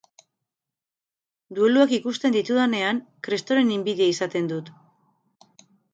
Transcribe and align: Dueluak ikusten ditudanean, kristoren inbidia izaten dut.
Dueluak 1.57 1.93
ikusten 1.97 2.35
ditudanean, 2.37 3.03
kristoren 3.29 3.73
inbidia 3.79 4.09
izaten 4.15 4.51
dut. 4.55 4.73